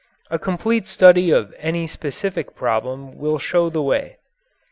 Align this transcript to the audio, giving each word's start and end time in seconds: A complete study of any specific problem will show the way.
A 0.31 0.39
complete 0.39 0.87
study 0.87 1.29
of 1.29 1.53
any 1.59 1.85
specific 1.85 2.55
problem 2.55 3.15
will 3.19 3.37
show 3.37 3.69
the 3.69 3.83
way. 3.83 4.17